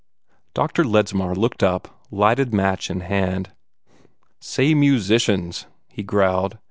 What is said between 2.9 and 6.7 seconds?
hand. "Say musicians!" he growled.